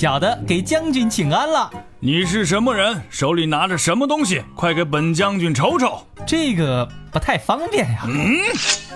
[0.00, 1.70] 小的给将军请安了。
[1.98, 3.02] 你是什么人？
[3.10, 4.42] 手里拿着什么东西？
[4.54, 6.06] 快给本将军瞅瞅。
[6.26, 8.06] 这个不太方便呀。
[8.06, 8.38] 嗯，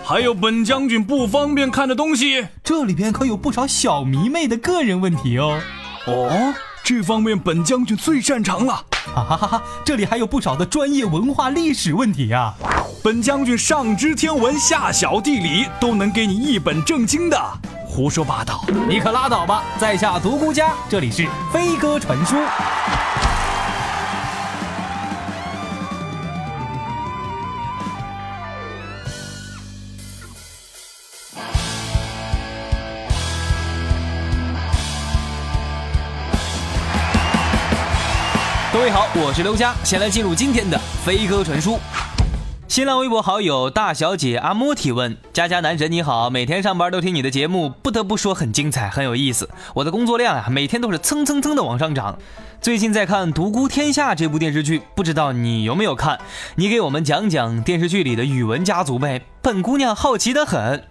[0.02, 2.46] 还有本将军不方便看的东西。
[2.62, 5.60] 这里边可有不少小迷妹的个人问题哦。
[6.06, 6.54] 哦，
[6.84, 8.84] 这方面本将军最擅长了。
[8.92, 9.62] 哈哈哈哈！
[9.86, 12.52] 这里还有不少的专业文化历史问题呀。
[13.02, 17.40] 本将军上知天文，下晓地理，都能给你一本正经的。
[17.86, 18.64] 胡说八道！
[18.86, 19.62] 你可拉倒吧！
[19.78, 22.36] 在下独孤家，这里是飞鸽传书。
[38.84, 41.78] 位好，我是刘佳，先来进入今天的飞鸽传书。
[42.68, 49.48] 新浪微博好友大小姐阿莫提问：佳佳男神你好，每天上班都听你的节目，不得不说很精彩，很有意思。
[49.72, 52.18] 我的工作量啊，每天都是蹭蹭蹭的往上涨。
[52.60, 56.20] 最近在看《独孤天下》这部电视剧，不知道你有没有看？
[56.56, 60.84] 你给我们讲讲电视剧里的宇文家族呗，本姑娘好奇的很。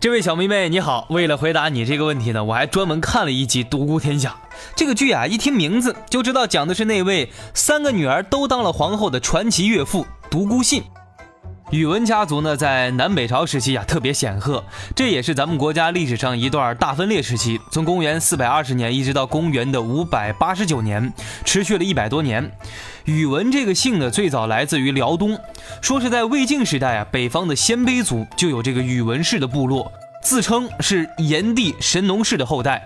[0.00, 4.30] 这位小迷妹你好，为了回答你这个问题呢，我还专门看了一集《独孤天下》
[4.76, 10.84] 这个剧啊，一听名字就知道讲的是那位三个女儿都当了皇后的传奇岳父独孤信。
[11.70, 14.64] 宇文家族呢，在南北朝时期呀特别显赫，
[14.96, 21.12] 这也是咱们国家历史上一段大分裂时期，从公元四百二十年一直到公元的五百八十九年，
[21.44, 22.50] 持续了一百多年。
[23.04, 25.38] 宇文这个姓呢，最早来自于辽东，
[25.82, 32.82] 说是在魏晋时代啊，北方的鲜卑族就有这个宇文氏的部落，自称是炎帝神农氏的后代。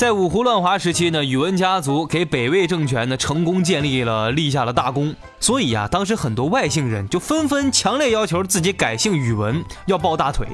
[0.00, 5.14] 在五胡乱华时期呢，宇文家族给北魏政权呢成功建立了，立下了大功。
[5.40, 10.46] 所以呀，当时很多外姓人就纷纷强烈要求自己改姓宇文，要抱大腿。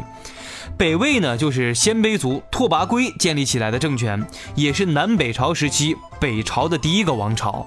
[0.76, 4.20] 北魏呢，就是鲜卑族拓跋圭建立起来的政权，
[4.56, 7.64] 也是南北朝时期北朝的第一个王朝。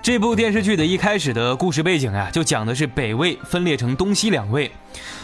[0.00, 4.70] 这部电视剧的一开始的故事背景呀，就讲的是北魏分裂成东西两魏。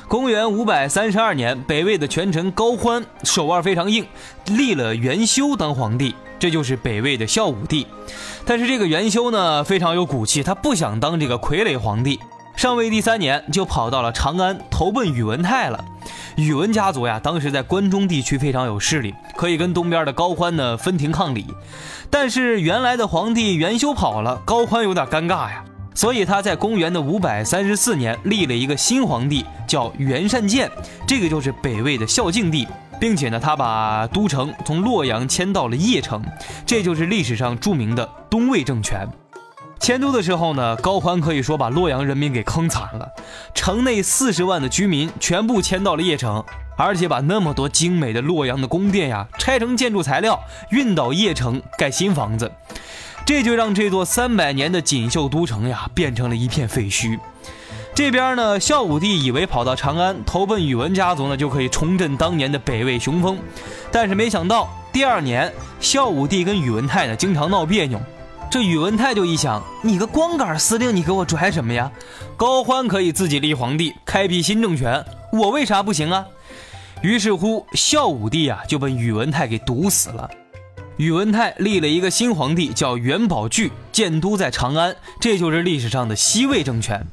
[0.07, 4.07] 公元五百三十二年，北魏的权臣高欢手腕非常硬，
[4.47, 7.87] 立了元修当皇帝，这就是北魏的孝武帝。
[8.45, 12.21] 但是这个元修呢，非常有骨气，他不想当这个傀儡皇帝。
[12.55, 15.83] 上位第三年，就跑到了长安投奔宇文泰了。
[16.37, 21.47] 宇文家族呀，当时在关中地区非常有势力，可以跟东边的高欢呢分庭抗礼。
[22.11, 25.65] 但是原来的皇帝元修跑了，高欢有点尴尬呀。
[25.95, 30.71] 所以他在公元的五百三十四年立了一个新皇帝，叫元善见，
[31.07, 32.67] 这个就是北魏的孝敬帝，
[33.01, 36.23] 并且呢，他把都城从洛阳迁到了邺城，
[36.67, 39.09] 这就是历史上著名的东魏政权。
[39.81, 43.09] 迁都的时候呢，高欢可以说把洛阳人民给坑惨了，
[43.55, 46.43] 城内四十万的居民全部迁到了邺城，
[46.77, 50.41] 而且把那么多精美的洛阳的宫殿呀拆成建筑材料
[50.71, 52.51] 运到邺城盖新房子。
[53.27, 57.19] 这就让这座三百年的锦绣都城呀，变成了一片废墟。
[57.95, 63.39] 这边呢，孝武帝以为跑到长安投奔宇文家族呢，就可以重振当年的北魏雄风。
[63.91, 68.01] 但是没想到，第二年孝武帝跟宇文泰呢，经常闹别扭。
[68.51, 71.91] 这宇文泰就一想，你个光杆司令，你给我拽什么呀？
[72.37, 76.27] 高欢可以自己立皇帝，开辟新政权，我为啥不行啊？
[77.01, 80.29] 于是乎，孝武帝啊，就被宇文泰给毒死了。
[80.97, 87.05] 宇文泰立了一个新皇帝，叫元宝炬，建都在长安，这就是历史上的西魏政权。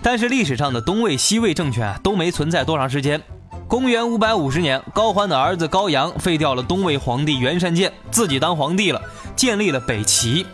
[0.00, 3.20] 但是历史上的东魏、西魏政权都没存在多长时间。
[3.68, 9.02] 公元五百五十年，高欢的儿子高阳废掉了东魏皇帝元善见，自己当皇帝了，
[9.36, 10.46] 建立了北齐。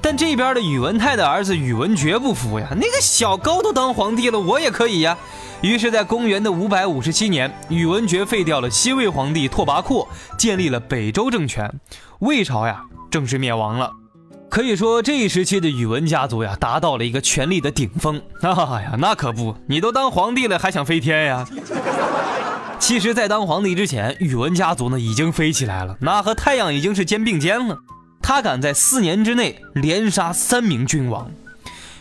[0.00, 5.18] 但这边的宇文泰的儿子宇文觉不服呀，那个小高都当皇帝了，我也可以呀。
[5.64, 11.80] 于是，在公元的五百五十七年，宇文觉废掉了西魏皇帝拓跋廓，建立了北周政权，
[12.18, 13.90] 魏朝呀正式灭亡了。
[14.50, 18.20] 可以说，这一时期的宇文家族呀，达到了一个权力的顶峰。
[18.42, 18.50] 哎
[18.82, 21.48] 呀，那可不，你都当皇帝了，还想飞天呀？
[22.78, 27.78] 其实，在当皇帝之前，宇文家族呢已经飞起来了，那和太阳已经是肩并肩了。
[28.20, 31.30] 他敢在四年之内连杀三名君王。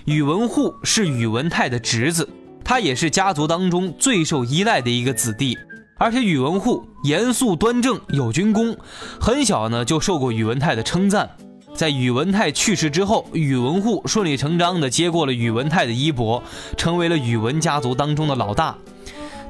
[0.04, 2.28] 宇文护是宇文泰的侄子。
[2.74, 5.56] 他也是家族当中最受依赖的一个子弟，
[6.00, 8.76] 而且宇文护严肃端正，有军功，
[9.22, 11.30] 很小呢就受过宇文泰的称赞。
[11.76, 16.42] 在宇文泰去世之后，宇文护顺理成章的接过了宇文泰的衣钵，
[16.76, 18.76] 成为了宇文家族当中的老大。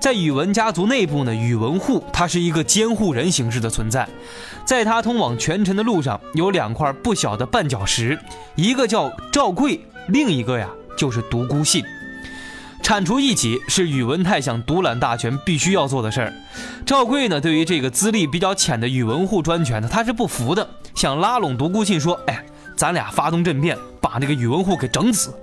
[0.02, 4.06] 在宇文家族内部呢，宇文护他是一个监护人形式的存在，
[4.66, 8.20] 在他通往权臣的路上有两块不小的绊脚石，
[8.56, 9.80] 一个叫赵贵，
[10.10, 11.82] 另一个呀就是独孤信。
[12.84, 16.34] 铲除异己是宇文泰想独揽大权必须要做的事儿。
[16.86, 22.46] 赵贵呢，对于这个资历比较浅的宇文护专权呢，他是不服的，想拉拢独孤信说：“哎，
[22.76, 25.34] 咱俩发动政变，把那个宇文护给整死。”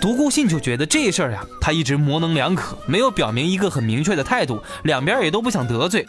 [0.00, 6.04] 独孤信就觉得这事儿呀，他一直模棱两可，没有表明一个很明确的态度，两边也都不想得罪。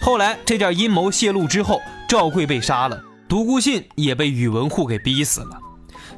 [0.00, 5.67] 后来这件阴谋泄露之后，赵贵被杀了，独孤信也被宇文护给逼死了。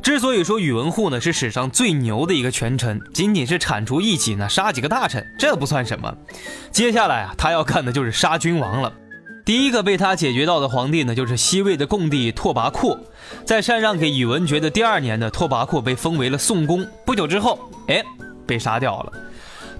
[0.02, 6.14] 之所以说宇文护呢是史上最牛的一个权臣，仅仅是铲除异己呢，杀几个大臣，这不算什么。
[6.70, 8.93] 接下来啊，他要干的就是杀君王了。
[9.44, 12.99] 第一个被他解决到的皇帝呢，就是西魏的共帝拓跋廓。
[13.44, 16.87] 在禅让给宇文觉的第二年呢，拓跋廓被封为了宋公。
[17.05, 17.58] 不久之后，
[17.88, 18.02] 哎，
[18.47, 19.12] 被杀掉了。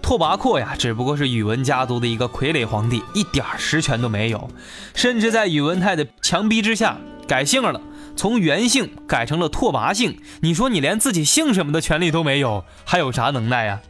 [0.03, 4.51] 拓跋廓呀，只不过是宇文家族的一个傀儡皇帝，一点实权都没有，
[4.95, 6.97] 甚至在宇文泰的强逼之下
[7.27, 7.81] 改姓了。
[8.21, 13.81] 从原姓改成了拓跋姓，你说你连自己姓什么的权利都没有，还有啥能耐呀？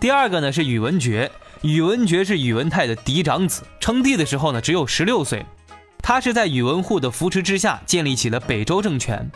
[0.00, 1.30] 第二个呢是宇文觉，
[1.60, 5.46] 宇文觉是宇文泰的嫡长子，称帝的时候呢只有十六岁，
[6.02, 9.30] 他是在宇文护的扶持之下建立起了北周政权。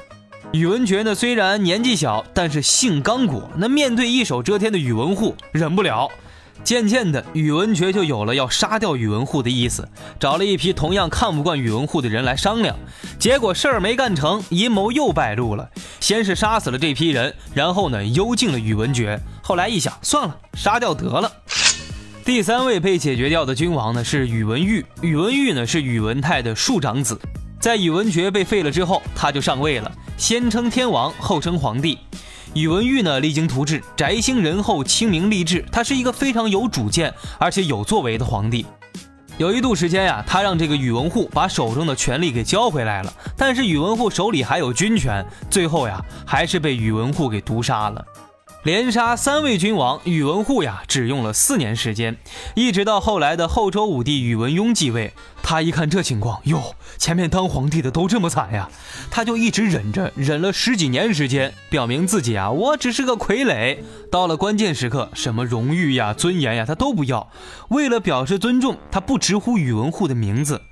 [0.50, 6.11] 宇文觉呢虽然年纪小，但是性刚果，那面对一手遮天的宇文护忍不了。
[6.64, 9.88] 渐渐的，宇文觉就有了要杀掉宇文护的意思，
[10.19, 12.76] 找了一批同样看不惯宇文护的人来商量。
[13.19, 15.69] 结果事儿没干成，阴谋又败露了。
[16.00, 19.20] 先是杀死了这批人，然后呢幽禁了宇文觉。
[19.43, 21.31] 后来一想，算了，杀掉得了。
[22.25, 24.85] 第三位被解决掉的君王呢是宇文毓。
[25.00, 27.17] 宇文毓呢是宇文泰的庶长子，
[27.61, 31.97] 在宇文觉被废了之后，他就上位了，先称天王，后称皇帝。
[32.56, 35.62] 宇文毓呢，励精图治，宅心仁厚，清明励志。
[35.70, 38.64] 他是一个非常有主见而且有作为的皇帝。
[39.37, 48.03] 有一度时间呀，他让这个宇文护把手中的权力给交回来了，但是宇文护手里还有军权，最后呀，还是被宇文护给毒杀了。
[48.66, 52.16] 连杀三位君王，宇文护呀，只用了四年时间，
[52.56, 58.68] 一直到后来的后周武帝宇文邕继位，他一看这情况，哟，前面当皇帝的都这么惨呀，
[59.08, 63.78] 他就一直忍着，忍了十几年时间，表明自己啊，我只是个傀儡。
[64.10, 67.30] 到了关键时刻，什么荣誉呀、尊严呀，他都不要。
[67.68, 70.62] 为了表示尊重，他不直呼宇文护的名字。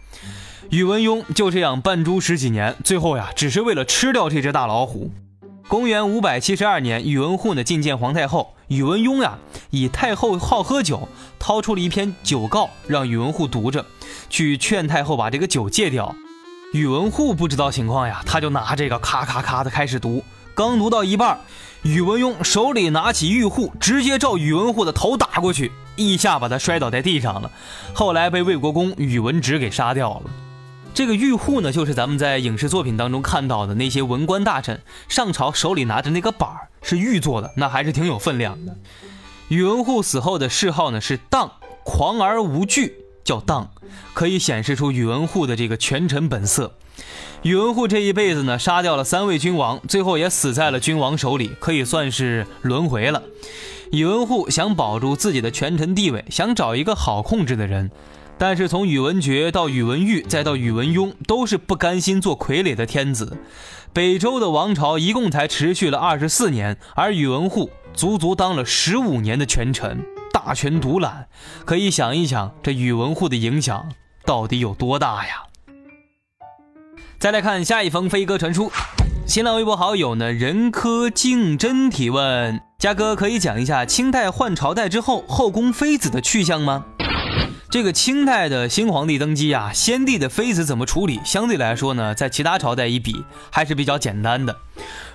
[0.71, 5.13] 宇文邕就这样扮猪十几年，最后呀，只是为了吃掉这只大老虎。
[5.67, 9.39] 公元五百七十二年，宇文护呢觐见皇太后，宇文邕呀
[9.71, 11.09] 以太后好喝酒，
[11.39, 13.87] 掏出了一篇酒告，让宇文护读着，
[14.29, 16.15] 去劝太后把这个酒戒掉。
[16.75, 20.23] 宇文护不知道情况呀，他就拿这个咔咔咔的开始读，
[20.55, 21.41] 刚读到一半，
[21.83, 27.51] 宇文邕手里拿起玉护，直接照宇文护的头打过去，一下把他摔倒在地上了。
[27.95, 30.31] 后来被魏国公宇文直给杀掉了。
[30.95, 38.77] 这个玉护呢，就是咱们在影视作品当中看到的那些文官大臣上朝手里拿着那个板儿，是玉做的，那还是挺有分量的。
[39.49, 41.51] 宇文护死后的谥号呢是荡，
[41.85, 42.95] 狂而无惧，
[43.25, 43.73] 叫荡，
[44.13, 46.77] 可以显示出宇文护的这个权臣本色。
[47.43, 53.25] 宇文护这一辈子呢，杀掉了三位君王，最后也死在了君王手里，可以算是轮回了。
[53.91, 57.91] 宇文护想保住自己的权臣地位，想找一个好控制的人。
[58.37, 63.39] 但是从宇文觉到宇文毓再到宇文邕，都是不甘心做傀儡的天子。
[63.93, 71.29] 北周的王朝一共才持续了二十四年，而宇文护足足当了十五年的权臣，大权独揽。
[71.65, 73.89] 可以想一想，这宇文护的影响
[74.27, 75.45] 到底有多大呀？
[77.21, 78.71] 再来看下一封飞鸽传书，
[79.27, 86.85] 新浪微博好友呢任科竞真提问：嘉哥可以讲一下清代换朝代之后后宫妃子的去向吗？
[87.75, 91.19] 这个清代的新皇帝登基啊，先帝的妃子怎么处理？
[91.25, 94.57] 相对来说呢，在其他朝代一比还是比较简单的。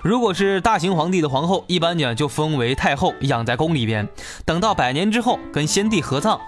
[0.02, 4.06] 如果是大行皇帝的皇后，一般呢就封为太后，养在宫里边，
[4.44, 6.38] 等到百年之后跟先帝合葬。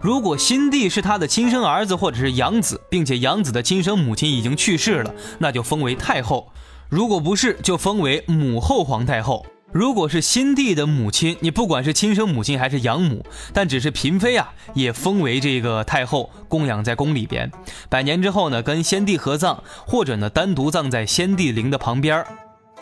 [0.00, 6.50] 如果新帝是他的亲生儿子或者是养子，并且养子的亲生母亲已经去世了，那就封为太后；
[6.88, 9.44] 如果不是，就封为母后皇太后。
[9.70, 17.50] 如果是新帝的母亲，你不管是亲生母亲还是养母，但只是嫔妃啊，也封为这个太后，供养在宫里边。
[17.90, 22.24] 百年之后呢，跟先帝合葬，或者呢单独葬在先帝陵的旁边。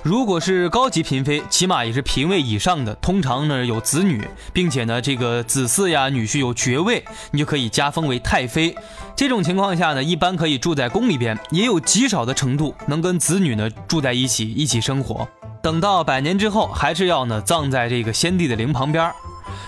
[0.07, 8.73] 如果是高级嫔妃，起码也是嫔位以上的，通常呢有子女，并且呢这个子嗣呀、女婿有爵位，你就可以加封为太妃。
[9.17, 15.27] 这种情况下呢，一般可以住在宫里边，也有极少的程度能跟子女呢住在一起，一起生活。
[15.61, 19.13] 等到百年之后，还是要呢葬在这个先帝的陵旁边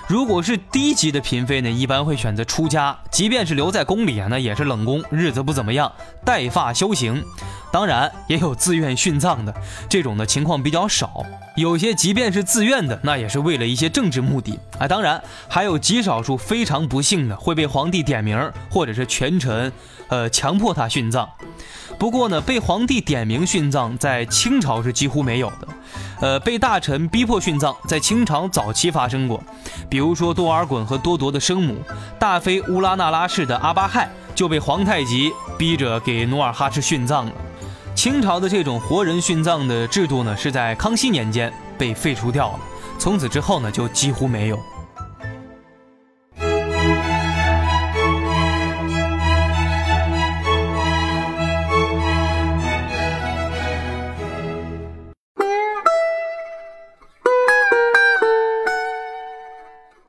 [0.06, 5.90] 如果是低级的嫔妃呢，一般会选择出家，即便是留在宫里啊，那也是冷宫，日子不怎么样，
[6.24, 7.24] 带发修行。
[7.70, 9.54] 当然也有自愿殉葬的，
[9.88, 11.24] 这种的情况比较少。
[11.56, 14.86] 有些即便是自愿的，那也是为了一些政治目的啊。
[14.86, 19.72] 当然还有极少数非常不幸的会被皇帝点名，或者是权臣，
[20.08, 21.28] 呃，强迫他殉葬。
[21.98, 25.68] 不过呢，被皇帝点名殉葬在清朝是几乎没有的。
[26.20, 29.42] 呃，被大臣逼迫殉葬在清朝早期发生过，
[29.90, 31.76] 比如说多尔衮和多铎的生母
[32.20, 37.32] 大妃乌拉那拉氏的阿巴亥就被皇太极逼着给努尔哈赤殉葬了。
[38.10, 42.60] 清朝的这种活人殉葬的制度呢，是在康熙年间被废除掉了，
[42.98, 44.58] 从此之后呢，就几乎没有。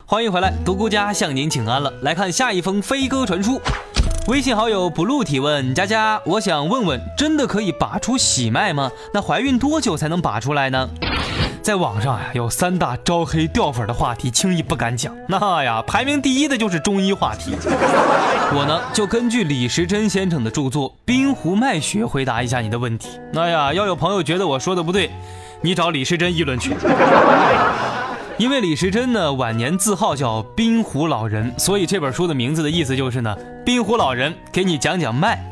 [0.06, 1.92] 欢迎回来，独孤家向您请安了。
[2.02, 3.60] 来看下一封飞鸽传书。
[4.30, 8.92] 微信好友 blue 提问：佳佳，我想问问，真的可以拔出喜脉吗？
[9.12, 10.88] 那怀孕多久才能拔出来呢？
[11.64, 15.16] 在网上呀，有三大招黑掉粉的话题，轻易不敢讲。
[15.28, 17.56] 那呀，排名第一的就是中医话题。
[18.54, 23.20] 我呢，就根据李时珍先生的著作《冰湖脉学》回答一下你的问题。
[23.34, 25.10] 那呀，要有朋友觉得我说的不对，
[25.62, 26.76] 你找李时珍议论去。
[28.40, 35.44] 因为李时珍呢晚年字号叫冰湖老人，所以这本书的名字的意思就是呢，冰湖老人给你讲讲脉。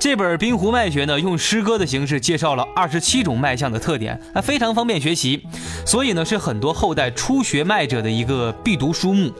[0.00, 5.46] 这本《冰湖脉学》呢，用诗歌的形式介绍了二十七种脉象的特点，啊，非常方便学习，
[5.84, 9.30] 所以呢是很多后代初学脉者的一个必读书目。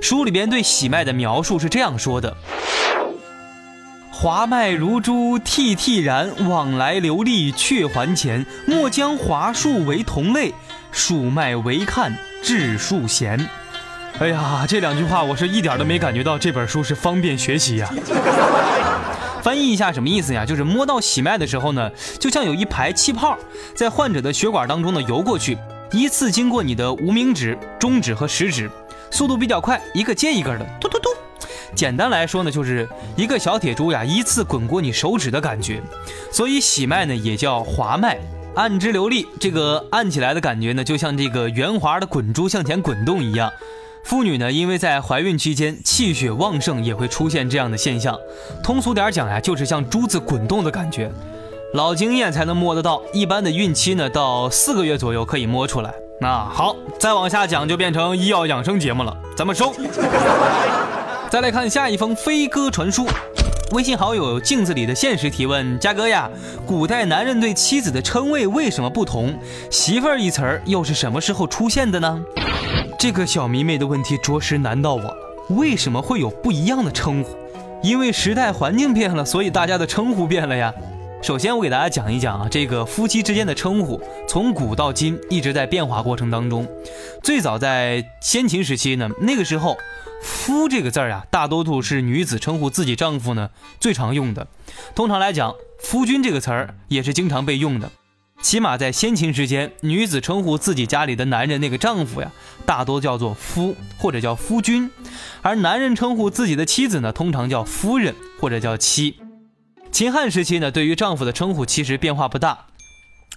[0.00, 2.34] 书里边对喜脉的描述是这样说的：
[4.10, 8.46] 华脉如珠，涕涕然，往来流利，却还前。
[8.66, 10.54] 莫将华数为同类。
[10.92, 13.48] 数脉为看，治数弦。
[14.18, 17.92] 哎呀，这两句话我是一点都没感觉到这本书是方便学习呀。
[19.42, 20.44] 翻译一下什么意思呀？
[20.44, 23.36] 就是摸到喜脉的时候呢，就像有一排气泡
[23.74, 25.58] 在患者的血管当中呢游过去，
[25.90, 28.70] 依次经过你的无名指、中指和食指，
[29.10, 31.08] 速度比较快，一个接一个的，突突突。
[31.74, 35.82] 简单来说呢，就是一个小铁珠呀依次滚过你手指的感觉，
[36.30, 38.18] 所以喜脉呢也叫滑脉。
[38.54, 43.50] 按之流利，这个按起来的感觉呢，就像这个圆滑的滚珠向前滚动一样。
[44.04, 48.18] 妇女呢，因为在怀孕期间气血旺盛，也会出现这样的现象。
[48.62, 51.10] 通俗点讲呀，就是像珠子滚动的感觉。
[51.72, 55.94] 老经验才能摸得到，一般的孕期呢，到四个月左右可以摸出来。
[56.20, 59.72] 那好，再往下讲就变成医药养生节目了，咱们收。
[61.30, 63.06] 再来看下一封飞鸽传书。
[63.72, 66.30] 微信好友镜子里的现实提问：嘉哥呀，
[66.66, 69.34] 古代男人对妻子的称谓为什么不同？
[69.70, 72.22] 媳妇儿一词儿又是什么时候出现的呢？
[72.98, 75.16] 这个小迷妹的问题着实难到我了。
[75.48, 77.34] 为什么会有不一样的称呼？
[77.82, 80.70] 因为时代环境变了，所以大家的称呼变了呀。
[81.22, 83.98] 首先，我给大家讲一讲啊，这个夫妻之间的称呼，
[84.28, 86.68] 从古到今一直在变化过程当中。
[87.22, 89.74] 最早在先秦时期呢，那个时候。
[90.22, 93.50] 夫这个字儿啊，大多数是女子称呼自己丈夫呢
[93.80, 94.46] 最常用的。
[94.94, 97.90] 通常来讲，夫君这个词儿也是经常被用的。
[98.40, 102.32] 起码在先秦时间，女子称呼自己家里的男人那个丈夫呀，
[102.66, 104.90] 大多叫做夫或者叫夫君，
[105.42, 109.20] 而男人称呼自己的妻子呢，通常叫夫人或者叫妻。
[109.92, 112.66] 秦汉时期呢，对于丈夫的称呼其实变化不大。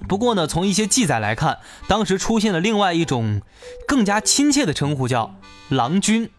[0.08, 3.42] 不过呢，从一些记载来看，当时出现了另外一种
[3.88, 5.36] 更加亲切的称呼，叫
[5.70, 6.30] 郎君。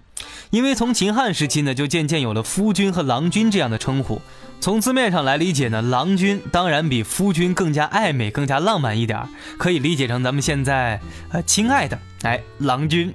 [0.50, 4.20] 因为从秦汉时期呢，就渐渐有了夫君和郎君这样的称呼。
[4.58, 10.98] 从字面上来理解呢，郎君当然比夫君更加暧昧、更加浪漫一点儿，可以理解成咱们现在
[11.30, 13.12] 呃亲爱的哎郎君。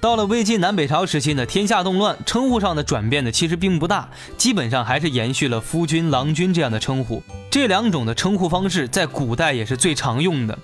[0.00, 7.22] 到了魏晋南北朝时期呢，天下动乱，称呼上的转变呢其实并不大，基本上还是延续了夫君、郎君这样的称呼。
[7.50, 10.56] 这两种的称呼方式在古代也是最常用的。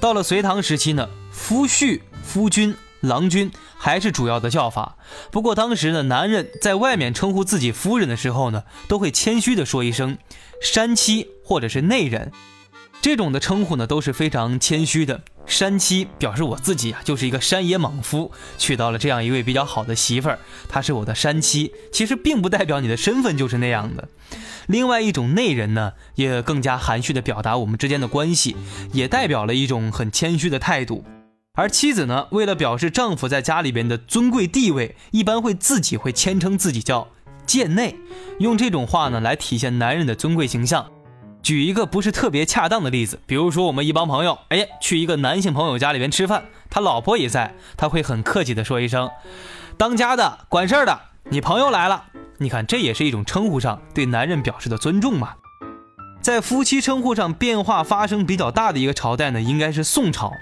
[0.00, 2.74] 到了隋唐时期呢，夫婿、夫君。
[3.02, 3.48] 郎君
[3.86, 4.96] 还是主要的叫法，
[5.30, 10.18] 不过当时呢，男人在外面称呼自己夫人的时候呢，都会谦虚的说一声
[10.60, 12.32] “山妻”或者是“内人”，
[13.00, 15.22] 这种的称呼呢都是非常谦虚的。
[15.46, 24.08] 山妻表示我自己啊就是一个山野莽夫，娶到了这样一位比较好的媳妇儿，她是我的山妻，其实并不代表你的身份就是那样的。
[24.66, 28.56] 另外一种内人呢，也更加含蓄的表达我们之间的关系，
[28.92, 31.04] 也代表了一种很谦虚的态度。
[31.56, 37.08] 而妻子呢，为了表示丈夫在家里边的尊贵地位，一般会自己会谦称自己叫
[37.46, 37.96] 贱内，
[38.38, 40.86] 用这种话呢来体现男人的尊贵形象。
[41.42, 46.44] 举一个不是特别恰当的例子，比如说我们一帮朋友，哎，去一个男性朋友家里边吃饭。
[46.68, 49.08] 他老婆也在，他会很客气的说一声
[49.78, 52.04] ：“当家的，管事儿的，你朋友来了。”
[52.38, 55.36] 你看，这也是一种称呼上对男人表示的尊重嘛。
[56.26, 60.32] 在夫妻称呼上变化发生比较大的一个朝代呢，应该是宋朝，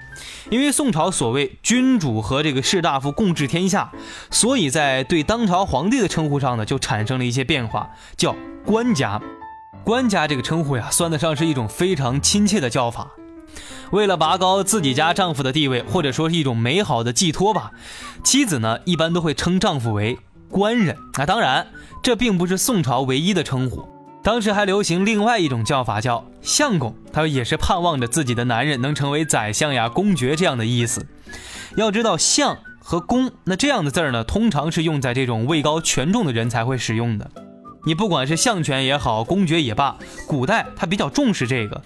[0.49, 3.91] 因为宋朝所谓君主和这个士大夫共治天下，
[4.31, 9.21] 所以在对当朝皇帝的称呼上呢，就产生了一些变化，叫官家。
[9.83, 13.11] 官家这个称呼呀，算得上是一种非常亲切的叫法。
[13.91, 17.69] 为了拔高自己家丈夫的地位，或者说是一种美好的寄托吧，
[18.23, 20.17] 妻子呢一般都会称丈夫为
[20.49, 20.97] 官人。
[21.19, 21.67] 那当然，
[22.01, 23.87] 这并不是宋朝唯一的称呼，
[24.25, 26.95] 当时还流行另外一种叫法，叫相公。
[27.13, 31.05] 他也是盼望着自己的男人能成为宰相呀、公爵这样的意思。
[31.75, 37.29] 要知道，相和公，那这样的字儿呢，通常是用在这种位高权重的人才会使用的。
[37.85, 41.83] 你不管是相权也好，公爵也罢，古代他比较重视这个。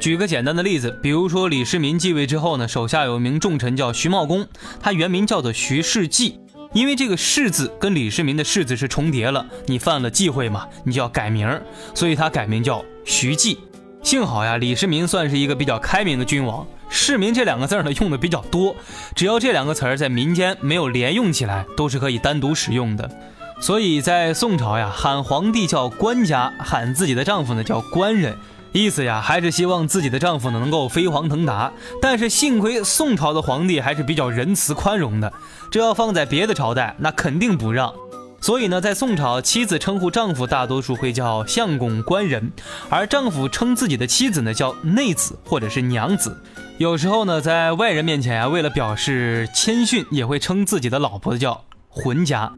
[0.00, 4.48] 举个简单的例子，比如说李世民继位之后呢，手下有一名重臣叫徐茂公，
[4.80, 6.40] 他原名叫做徐世绩，
[6.72, 11.60] 因为这个世字跟李世民的世字是重叠了，你犯了忌讳嘛，你就要改名，
[11.94, 13.58] 所以他改名叫徐继。
[14.02, 18.76] 幸好呀，李世民算是一个比较开明的君王，世民这两个字呢用的比较多，
[19.14, 23.10] 只要这两个词儿在民间没有连用起来，都是可以单独使用的。
[23.58, 28.36] 所以在宋朝呀，喊皇帝叫官家，喊自己的丈夫呢叫官人。
[28.76, 31.72] 意思呀，还是希望自己的丈夫呢能够飞黄腾达。
[32.02, 35.32] 但是幸亏宋朝的皇帝还是比较仁慈宽容的，
[35.70, 37.92] 这要放在别的朝代，那肯定不让。
[38.38, 42.52] 所以呢，在宋朝，妻子称呼丈夫大多数会叫相公、官人，
[42.90, 46.38] 而丈夫称自己的妻子呢叫内子或者是娘子。
[46.76, 52.52] 有时候呢，在外人面前啊，为了表示谦逊，也会称自己的老婆叫浑家。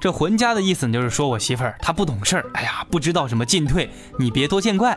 [0.00, 4.96] 这浑家的意思，就是说我媳妇儿她不懂事儿，哎呀，不知道什么进退，你别多见怪。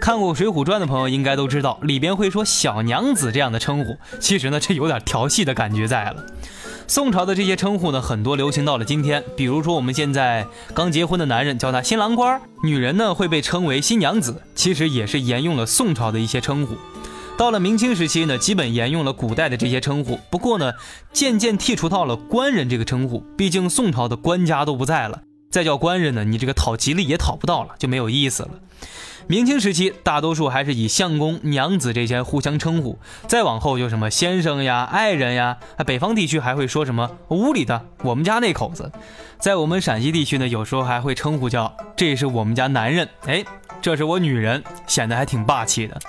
[0.00, 6.24] 看过《水浒传》的朋友应该都知道，里边会说小娘子这样的称呼，其实呢，这有点调戏的感觉在了。
[6.86, 16.74] 宋朝的这些称呼呢，很多流行到了今天，比如说我们现在刚结婚的男人叫他新郎官，女人呢会被称为新娘子，其实也是沿用了宋朝的一些称呼。
[17.38, 20.72] 到了明清时期呢，基本沿用了古代的这些称呼，不过呢，
[21.12, 28.50] 渐渐剔除到了官人这个称呼，毕竟宋朝的官家都不在了，再叫官人呢，你这个讨吉利也讨不到了，就没有意思了。
[29.26, 38.90] 明清时期，大多数还是以相公、娘子这些互相称呼，再往后就什么先生呀、爱人呀，啊北方地区还会说什么屋里的、我们家那口子，
[39.38, 43.44] 在我们陕西地区呢，有时候还会称呼叫这是我们家男人，哎，
[43.80, 46.00] 这是我女人，显得还挺霸气的。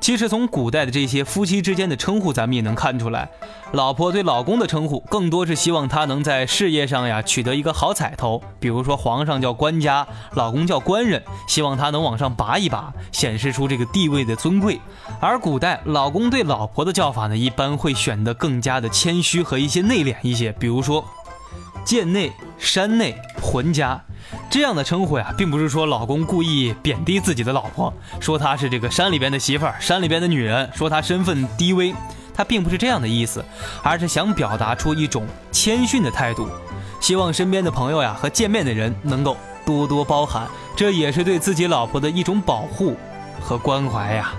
[0.00, 3.28] 其实从古代的这些夫妻之间的称呼，咱们也能看出来，
[3.72, 8.40] 老婆对老公的称呼更多是希望他能在事业上呀取得一个好彩头。
[8.58, 14.80] 比如说皇上叫官家，老公叫官人，希望他能往上拔一拔，显示出这个地位的尊贵。
[15.20, 20.52] 而古代老公对老婆的叫法呢，一般会选得更加的谦虚和一些内敛一些。
[20.52, 21.04] 比如说
[21.88, 23.98] 贱内、山内、浑家。
[24.50, 31.94] 这样的称呼呀，并不是说老公故意贬低自己的老婆，说她是这个山里边的媳妇儿，山里边的女人，说她身份低微，
[32.34, 33.42] 他并不是这样的意思，
[33.82, 36.46] 而是想表达出一种谦逊的态度，
[37.00, 40.46] 希望身边的朋友呀和见面的人能够多多包涵，
[40.76, 42.98] 这也是对自己老婆的一种保护
[43.40, 44.34] 和关怀呀。